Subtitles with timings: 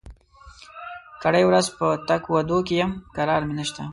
[1.21, 3.83] کرۍ ورځ په تګ و دو کې يم؛ کرار مې نشته.